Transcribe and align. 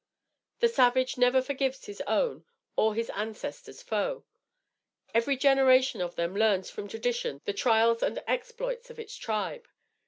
The 0.61 0.67
savage 0.67 1.15
never 1.19 1.43
forgives 1.43 1.85
his 1.85 2.01
own 2.07 2.43
or 2.75 2.95
his 2.95 3.11
ancestor's 3.11 3.83
foe. 3.83 4.25
Every 5.13 5.37
generation 5.37 6.01
of 6.01 6.15
them 6.15 6.35
learns 6.35 6.71
from 6.71 6.87
tradition 6.87 7.39
the 7.45 7.53
trials 7.53 8.01
and 8.01 8.17
exploits 8.25 8.89
of 8.89 8.99
its 8.99 9.15
tribe. 9.15 9.67